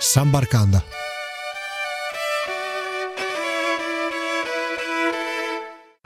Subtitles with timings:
[0.00, 0.80] San Barcanda.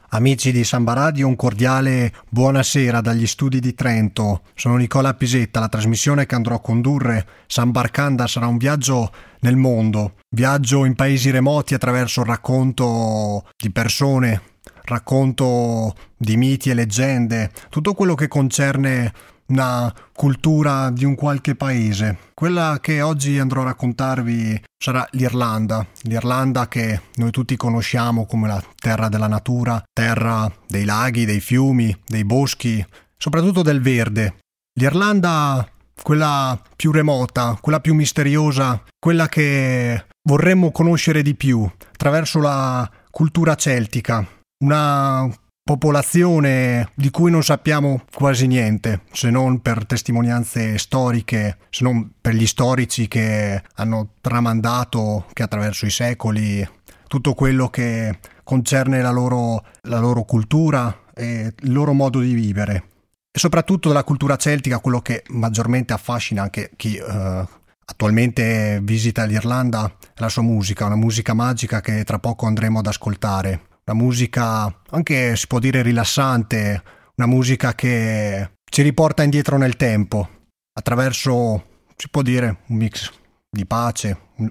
[0.09, 4.45] Amici di Samba Radio, un cordiale buonasera dagli studi di Trento.
[4.55, 9.57] Sono Nicola Pisetta, la trasmissione che andrò a condurre, San Barcanda, sarà un viaggio nel
[9.57, 14.41] mondo, viaggio in paesi remoti attraverso il racconto di persone,
[14.84, 19.12] racconto di miti e leggende, tutto quello che concerne
[19.53, 22.30] una cultura di un qualche paese.
[22.34, 28.62] Quella che oggi andrò a raccontarvi sarà l'Irlanda, l'Irlanda che noi tutti conosciamo come la
[28.75, 32.84] terra della natura, terra dei laghi, dei fiumi, dei boschi,
[33.16, 34.38] soprattutto del verde.
[34.80, 35.69] L'Irlanda,
[36.03, 43.55] quella più remota, quella più misteriosa, quella che vorremmo conoscere di più attraverso la cultura
[43.55, 44.27] celtica,
[44.64, 45.28] una
[45.65, 52.34] popolazione di cui non sappiamo quasi niente, se non per testimonianze storiche, se non per
[52.34, 56.69] gli storici che hanno tramandato che attraverso i secoli
[57.06, 62.84] tutto quello che concerne la loro, la loro cultura e il loro modo di vivere.
[63.31, 67.47] E soprattutto della cultura celtica, quello che maggiormente affascina anche chi eh,
[67.84, 73.70] attualmente visita l'Irlanda, la sua musica, una musica magica che tra poco andremo ad ascoltare
[73.84, 76.83] una musica anche si può dire rilassante,
[77.16, 80.28] una musica che ci riporta indietro nel tempo
[80.72, 81.64] attraverso,
[81.97, 83.11] si può dire, un mix
[83.50, 84.50] di pace, un,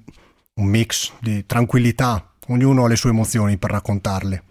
[0.55, 4.43] mix di tranquillità, ognuno ha le sue emozioni per raccontarle.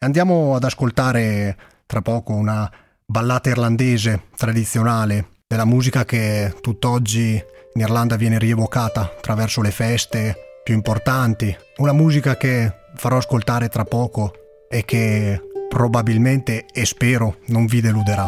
[0.00, 2.70] Andiamo ad ascoltare tra poco una
[3.06, 7.42] ballata irlandese tradizionale della musica che tutt'oggi
[7.74, 13.84] in Irlanda viene rievocata attraverso le feste più importanti, una musica che farò ascoltare tra
[13.84, 14.32] poco
[14.68, 18.26] e che probabilmente e spero non vi deluderà.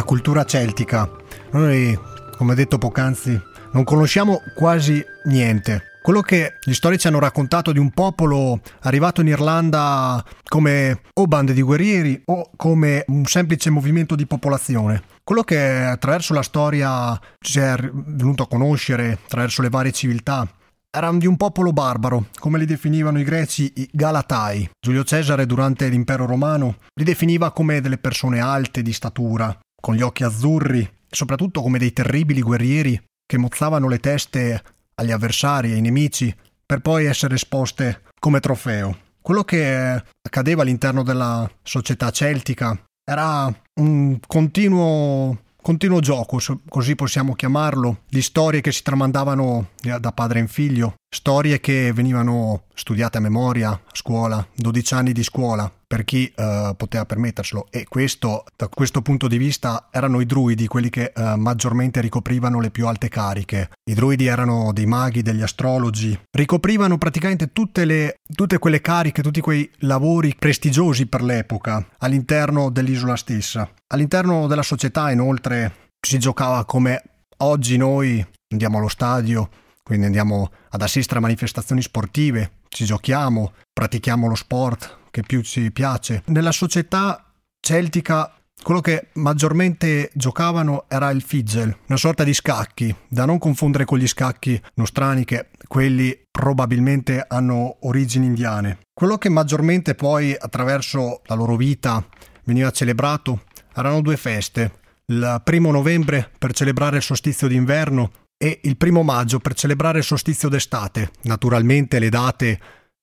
[0.00, 1.10] La cultura celtica.
[1.52, 1.98] Noi,
[2.36, 3.38] come detto poc'anzi,
[3.72, 5.98] non conosciamo quasi niente.
[6.02, 11.52] Quello che gli storici hanno raccontato di un popolo arrivato in Irlanda come o bande
[11.52, 15.02] di guerrieri o come un semplice movimento di popolazione.
[15.22, 20.48] Quello che attraverso la storia si è venuto a conoscere, attraverso le varie civiltà,
[20.92, 24.70] era di un popolo barbaro, come li definivano i greci i Galatai.
[24.80, 30.02] Giulio Cesare durante l'impero romano li definiva come delle persone alte di statura, con gli
[30.02, 34.62] occhi azzurri, soprattutto come dei terribili guerrieri che mozzavano le teste
[34.94, 36.34] agli avversari, ai nemici,
[36.64, 38.96] per poi essere esposte come trofeo.
[39.20, 46.38] Quello che accadeva all'interno della società celtica era un continuo continuo gioco,
[46.68, 52.62] così possiamo chiamarlo, di storie che si tramandavano da padre in figlio, storie che venivano
[52.72, 57.66] studiate a memoria a scuola, 12 anni di scuola, per chi uh, poteva permetterselo.
[57.70, 62.60] E questo da questo punto di vista erano i druidi quelli che uh, maggiormente ricoprivano
[62.60, 63.70] le più alte cariche.
[63.90, 66.16] I druidi erano dei maghi degli astrologi.
[66.30, 73.16] Ricoprivano praticamente tutte, le, tutte quelle cariche tutti quei lavori prestigiosi per l'epoca all'interno dell'isola
[73.16, 73.68] stessa.
[73.88, 77.02] All'interno della società inoltre si giocava come
[77.38, 79.48] oggi noi andiamo allo stadio
[79.90, 85.72] quindi andiamo ad assistere a manifestazioni sportive ci giochiamo pratichiamo lo sport che più ci
[85.72, 86.22] piace.
[86.26, 88.32] Nella società celtica
[88.62, 93.98] quello che maggiormente giocavano era il fizzle, una sorta di scacchi, da non confondere con
[93.98, 98.78] gli scacchi nostrani che quelli probabilmente hanno origini indiane.
[98.94, 102.06] Quello che maggiormente poi attraverso la loro vita
[102.44, 103.42] veniva celebrato
[103.74, 109.38] erano due feste, il primo novembre per celebrare il solstizio d'inverno e il primo maggio
[109.38, 111.10] per celebrare il solstizio d'estate.
[111.24, 112.60] Naturalmente le date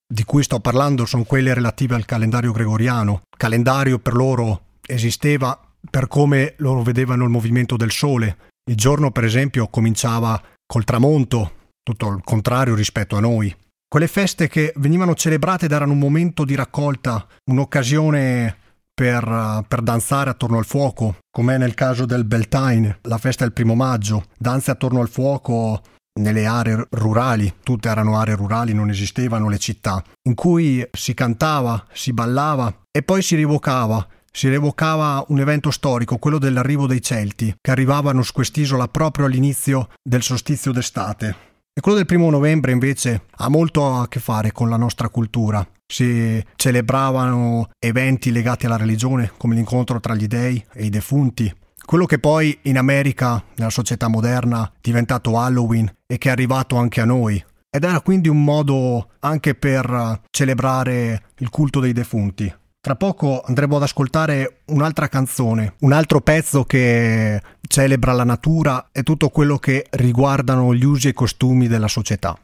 [0.08, 3.22] di cui sto parlando sono quelle relative al calendario gregoriano.
[3.30, 5.60] Il calendario per loro esisteva
[5.92, 8.38] per come loro vedevano il movimento del sole.
[8.68, 11.52] Il giorno, per esempio, cominciava col tramonto,
[11.84, 13.56] tutto il contrario rispetto a noi.
[13.88, 18.58] Quelle feste che venivano celebrate ed erano un momento di raccolta, un'occasione
[18.98, 23.76] per, per, danzare attorno al fuoco, come nel caso del Beltane, la festa del primo
[23.76, 25.82] maggio, danze attorno al fuoco
[26.20, 31.86] nelle aree rurali, tutte erano aree rurali, non esistevano le città, in cui si cantava,
[31.94, 37.56] si ballava e poi si rievocava si rievocava un evento storico, quello dell'arrivo dei Celti,
[37.60, 41.36] che arrivavano su quest'isola proprio all'inizio del solstizio d'estate.
[41.74, 45.68] E quello del primo novembre invece ha molto a che fare con la nostra cultura.
[45.88, 51.52] Si celebravano eventi legati alla religione, come l'incontro tra gli dei e i defunti,
[51.88, 56.76] quello che poi in America, nella società moderna, è diventato Halloween e che è arrivato
[56.76, 57.42] anche a noi.
[57.70, 62.54] Ed era quindi un modo anche per celebrare il culto dei defunti.
[62.82, 69.04] Tra poco andremo ad ascoltare un'altra canzone, un altro pezzo che celebra la natura e
[69.04, 72.38] tutto quello che riguardano gli usi e costumi della società.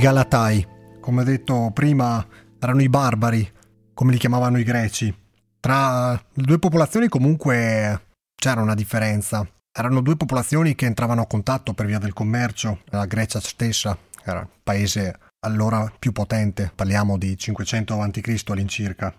[0.00, 0.66] Galatai.
[0.98, 2.26] Come detto prima,
[2.58, 3.46] erano i barbari,
[3.92, 5.14] come li chiamavano i greci.
[5.60, 9.46] Tra le due popolazioni comunque c'era una differenza.
[9.70, 12.80] Erano due popolazioni che entravano a contatto per via del commercio.
[12.86, 18.42] La Grecia stessa era il paese allora più potente, parliamo di 500 a.C.
[18.46, 19.14] all'incirca.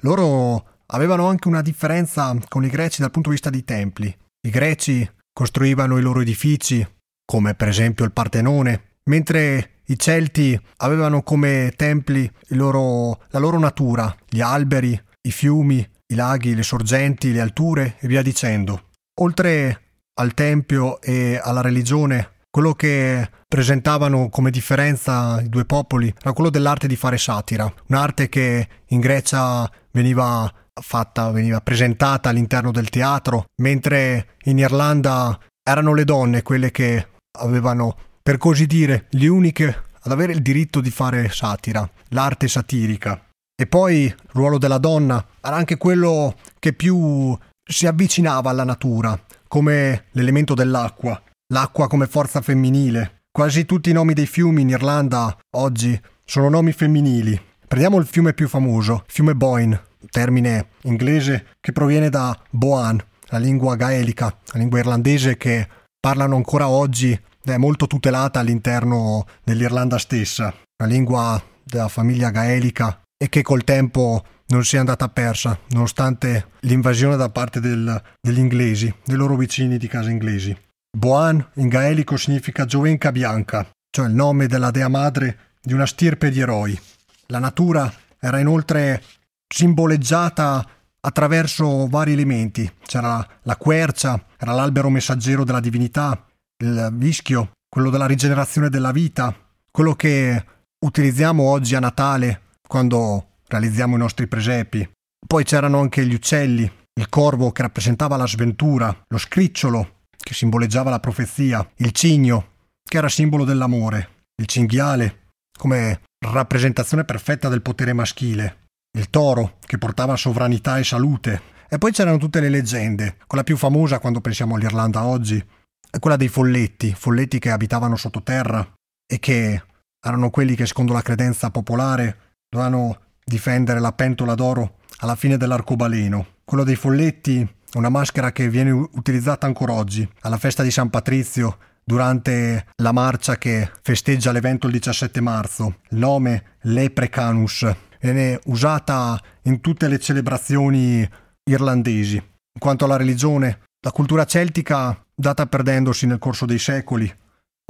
[0.00, 4.12] Loro avevano anche una differenza con i greci dal punto di vista dei templi.
[4.40, 6.84] I greci costruivano i loro edifici,
[7.24, 14.14] come per esempio il Partenone, mentre i Celti avevano come templi loro, la loro natura,
[14.28, 18.88] gli alberi, i fiumi, i laghi, le sorgenti, le alture e via dicendo.
[19.20, 19.82] Oltre
[20.14, 26.50] al tempio e alla religione, quello che presentavano come differenza i due popoli era quello
[26.50, 30.50] dell'arte di fare satira, un'arte che in Grecia veniva
[30.80, 37.96] fatta, veniva presentata all'interno del teatro, mentre in Irlanda erano le donne quelle che avevano,
[38.26, 43.24] per così dire, le uniche ad avere il diritto di fare satira, l'arte satirica.
[43.54, 49.16] E poi il ruolo della donna era anche quello che più si avvicinava alla natura,
[49.46, 53.20] come l'elemento dell'acqua, l'acqua come forza femminile.
[53.30, 57.40] Quasi tutti i nomi dei fiumi in Irlanda oggi sono nomi femminili.
[57.68, 63.76] Prendiamo il fiume più famoso, fiume Boyne, termine inglese che proviene da Boan, la lingua
[63.76, 65.68] gaelica, la lingua irlandese che
[66.00, 67.16] parlano ancora oggi
[67.54, 74.24] è molto tutelata all'interno dell'Irlanda stessa, una lingua della famiglia gaelica e che col tempo
[74.48, 79.76] non si è andata persa, nonostante l'invasione da parte del, degli inglesi, dei loro vicini
[79.78, 80.56] di casa inglesi.
[80.96, 86.30] Boan in gaelico significa giovenca bianca, cioè il nome della dea madre di una stirpe
[86.30, 86.78] di eroi.
[87.26, 89.02] La natura era inoltre
[89.46, 90.66] simboleggiata
[91.00, 92.70] attraverso vari elementi.
[92.84, 96.25] C'era la quercia, era l'albero messaggero della divinità,
[96.58, 99.34] il vischio, quello della rigenerazione della vita,
[99.70, 100.44] quello che
[100.84, 104.88] utilizziamo oggi a Natale quando realizziamo i nostri presepi.
[105.26, 110.90] Poi c'erano anche gli uccelli, il corvo che rappresentava la sventura, lo scricciolo che simboleggiava
[110.90, 115.24] la profezia, il cigno che era simbolo dell'amore, il cinghiale
[115.56, 121.54] come rappresentazione perfetta del potere maschile, il toro che portava sovranità e salute.
[121.68, 125.44] E poi c'erano tutte le leggende, quella più famosa quando pensiamo all'Irlanda oggi,
[125.90, 128.74] è quella dei folletti, folletti che abitavano sottoterra
[129.06, 129.62] e che
[130.04, 136.26] erano quelli che secondo la credenza popolare dovevano difendere la pentola d'oro alla fine dell'arcobaleno.
[136.44, 140.90] Quello dei folletti è una maschera che viene utilizzata ancora oggi, alla festa di San
[140.90, 145.80] Patrizio, durante la marcia che festeggia l'evento il 17 marzo.
[145.90, 147.66] Il nome Leprecanus
[148.00, 151.08] viene usata in tutte le celebrazioni
[151.48, 152.16] irlandesi.
[152.16, 157.12] In quanto alla religione, la cultura celtica data perdendosi nel corso dei secoli,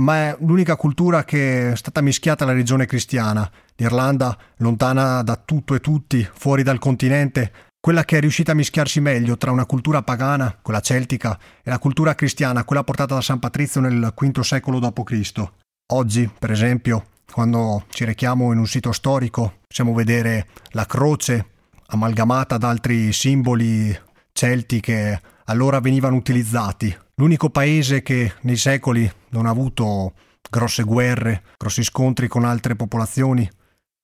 [0.03, 3.51] ma è l'unica cultura che è stata mischiata alla religione cristiana.
[3.77, 9.01] L'Irlanda, lontana da tutto e tutti, fuori dal continente, quella che è riuscita a mischiarsi
[9.01, 13.39] meglio tra una cultura pagana, quella celtica, e la cultura cristiana, quella portata da San
[13.39, 15.49] Patrizio nel V secolo d.C.
[15.93, 21.51] Oggi, per esempio, quando ci rechiamo in un sito storico, possiamo vedere la croce
[21.89, 23.97] amalgamata ad altri simboli
[24.37, 30.13] celti che allora venivano utilizzati L'unico paese che nei secoli non ha avuto
[30.51, 33.49] grosse guerre, grossi scontri con altre popolazioni,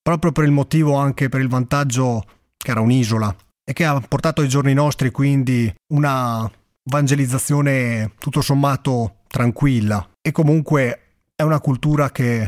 [0.01, 2.23] proprio per il motivo anche per il vantaggio
[2.57, 6.51] che era un'isola e che ha portato ai giorni nostri quindi una
[6.83, 11.01] evangelizzazione tutto sommato tranquilla e comunque
[11.35, 12.41] è una cultura che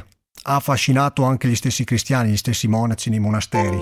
[0.47, 3.77] ha affascinato anche gli stessi cristiani, gli stessi monaci nei monasteri.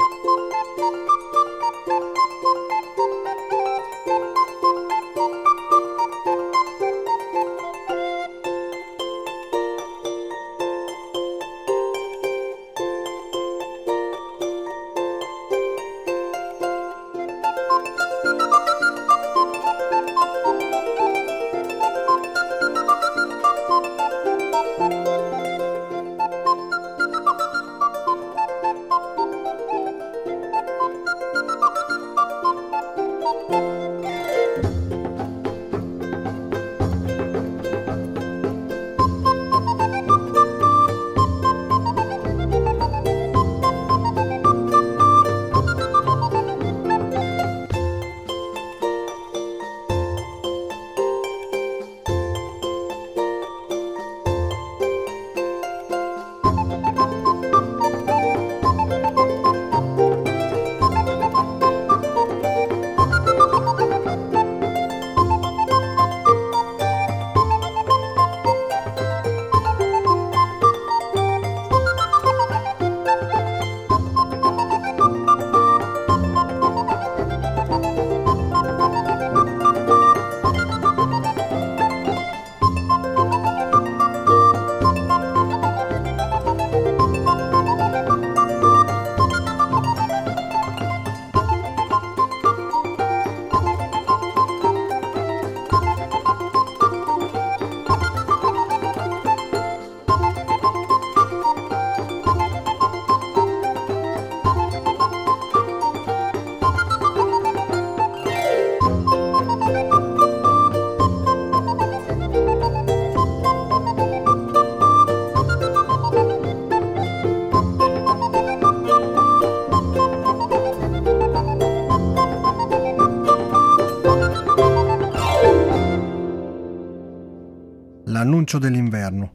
[128.54, 129.34] L'annuncio dell'inverno.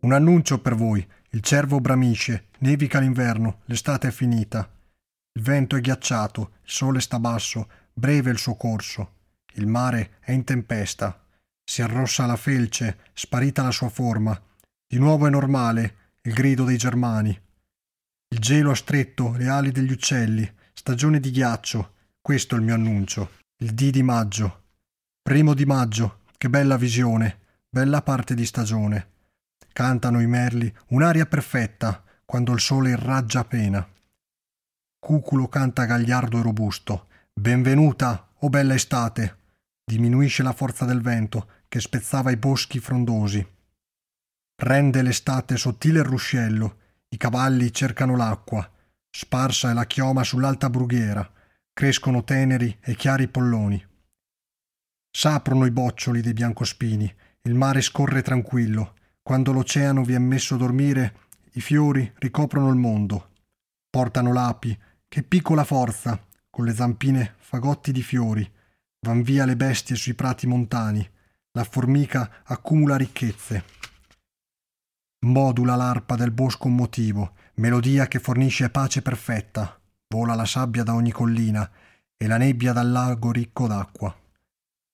[0.00, 1.04] Un annuncio per voi.
[1.30, 4.70] Il cervo bramisce, nevica l'inverno, l'estate è finita.
[5.32, 9.14] Il vento è ghiacciato, il sole sta basso, breve il suo corso.
[9.54, 11.26] Il mare è in tempesta.
[11.64, 14.40] Si arrossa la felce, sparita la sua forma.
[14.86, 17.36] Di nuovo è normale il grido dei germani.
[18.28, 21.94] Il gelo ha stretto le ali degli uccelli, stagione di ghiaccio.
[22.20, 23.30] Questo è il mio annuncio.
[23.56, 24.62] Il D di maggio.
[25.22, 27.42] Primo di maggio, che bella visione,
[27.74, 29.08] bella parte di stagione.
[29.72, 33.84] Cantano i merli un'aria perfetta quando il sole irraggia appena.
[34.96, 37.08] Cuculo canta gagliardo e robusto.
[37.32, 39.38] Benvenuta, o oh bella estate.
[39.84, 43.44] Diminuisce la forza del vento che spezzava i boschi frondosi.
[44.62, 46.78] Rende l'estate sottile il ruscello,
[47.08, 48.70] i cavalli cercano l'acqua,
[49.10, 51.28] sparsa è la chioma sull'alta brughiera,
[51.72, 53.84] crescono teneri e chiari polloni.
[55.10, 57.12] S'aprono i boccioli dei biancospini,
[57.46, 61.14] il mare scorre tranquillo, quando l'oceano vi è messo a dormire,
[61.52, 63.32] i fiori ricoprono il mondo.
[63.90, 68.50] Portano l'api, che piccola forza, con le zampine fagotti di fiori,
[69.00, 71.06] van via le bestie sui prati montani,
[71.52, 73.64] la formica accumula ricchezze.
[75.26, 80.94] Modula l'arpa del bosco un motivo, melodia che fornisce pace perfetta, vola la sabbia da
[80.94, 81.70] ogni collina
[82.16, 84.14] e la nebbia dal lago ricco d'acqua.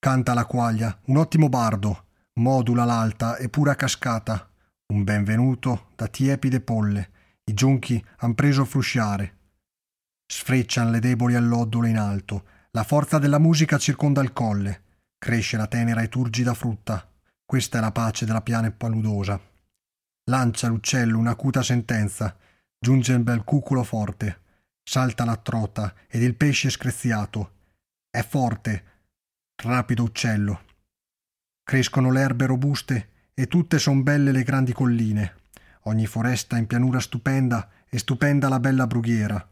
[0.00, 4.48] Canta la quaglia, un ottimo bardo, modula l'alta e pura cascata.
[4.92, 7.10] Un benvenuto da tiepide polle,
[7.44, 9.38] i giunchi han preso a frusciare.
[10.26, 14.84] Sfreccian le deboli allodole in alto, la forza della musica circonda il colle,
[15.18, 17.08] cresce la tenera e turgida frutta.
[17.44, 19.40] Questa è la pace della piana paludosa.
[20.30, 22.36] Lancia l'uccello un'acuta sentenza,
[22.78, 24.42] giunge il bel cuculo forte,
[24.84, 27.54] salta la trota ed il pesce screziato.
[28.08, 28.84] È forte,
[29.56, 30.68] rapido uccello.
[31.62, 35.36] Crescono le erbe robuste e tutte son belle le grandi colline.
[35.84, 39.48] Ogni foresta in pianura stupenda e stupenda la bella brughiera.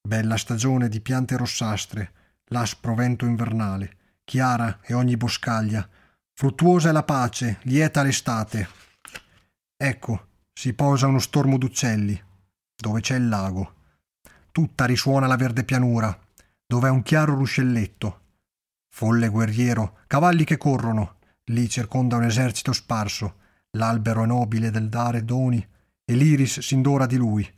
[0.00, 2.12] Bella stagione di piante rossastre,
[2.46, 5.88] l'aspro vento invernale, chiara è ogni boscaglia,
[6.32, 8.68] fruttuosa è la pace, lieta l'estate.
[9.76, 12.22] Ecco, si posa uno stormo d'uccelli,
[12.76, 13.74] dove c'è il lago.
[14.52, 16.16] Tutta risuona la verde pianura,
[16.64, 18.20] dove è un chiaro ruscelletto
[18.96, 21.15] Folle guerriero, cavalli che corrono,
[21.46, 23.36] lì circonda un esercito sparso,
[23.72, 25.64] l'albero è nobile del dare doni,
[26.04, 27.48] e l'iris s'indora di lui.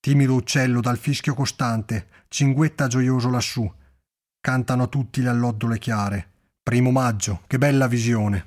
[0.00, 3.70] Timido uccello dal fischio costante, cinguetta gioioso lassù.
[4.40, 6.30] Cantano tutti le alloddole chiare.
[6.62, 8.46] Primo maggio, che bella visione.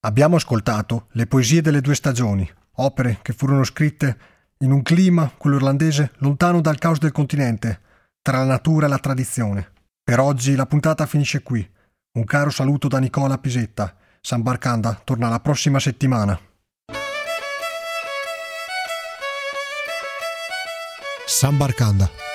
[0.00, 4.18] Abbiamo ascoltato le poesie delle due stagioni, opere che furono scritte
[4.58, 7.80] in un clima, quello irlandese, lontano dal caos del continente,
[8.22, 9.72] tra la natura e la tradizione.
[10.02, 11.68] Per oggi la puntata finisce qui.
[12.12, 13.94] Un caro saluto da Nicola Pisetta.
[14.20, 16.38] San Barcanda torna la prossima settimana.
[21.24, 22.29] San Barcanda